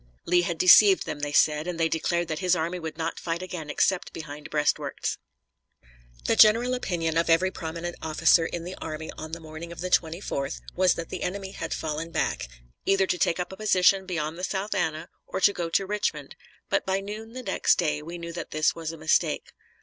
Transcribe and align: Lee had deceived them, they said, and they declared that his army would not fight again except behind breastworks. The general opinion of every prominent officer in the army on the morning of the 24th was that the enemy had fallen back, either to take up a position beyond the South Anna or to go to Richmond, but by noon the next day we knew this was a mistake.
Lee 0.25 0.41
had 0.41 0.57
deceived 0.57 1.05
them, 1.05 1.19
they 1.19 1.31
said, 1.31 1.67
and 1.67 1.79
they 1.79 1.87
declared 1.87 2.27
that 2.27 2.39
his 2.39 2.55
army 2.55 2.79
would 2.79 2.97
not 2.97 3.19
fight 3.19 3.43
again 3.43 3.69
except 3.69 4.11
behind 4.13 4.49
breastworks. 4.49 5.19
The 6.25 6.35
general 6.35 6.73
opinion 6.73 7.19
of 7.19 7.29
every 7.29 7.51
prominent 7.51 7.97
officer 8.01 8.47
in 8.47 8.63
the 8.63 8.73
army 8.81 9.11
on 9.15 9.33
the 9.33 9.39
morning 9.39 9.71
of 9.71 9.79
the 9.79 9.91
24th 9.91 10.59
was 10.73 10.95
that 10.95 11.09
the 11.09 11.21
enemy 11.21 11.51
had 11.51 11.71
fallen 11.71 12.09
back, 12.09 12.47
either 12.83 13.05
to 13.05 13.17
take 13.19 13.39
up 13.39 13.51
a 13.51 13.55
position 13.57 14.07
beyond 14.07 14.39
the 14.39 14.43
South 14.43 14.73
Anna 14.73 15.07
or 15.27 15.39
to 15.39 15.53
go 15.53 15.69
to 15.69 15.85
Richmond, 15.85 16.35
but 16.67 16.83
by 16.83 16.99
noon 16.99 17.33
the 17.33 17.43
next 17.43 17.77
day 17.77 18.01
we 18.01 18.17
knew 18.17 18.33
this 18.33 18.73
was 18.73 18.91
a 18.91 18.97
mistake. 18.97 19.51